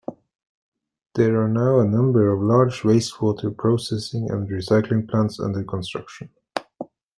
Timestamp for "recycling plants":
4.49-5.39